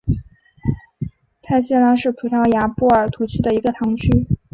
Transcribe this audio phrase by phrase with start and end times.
[1.43, 4.25] 泰谢拉是葡萄牙波尔图区的一个堂区。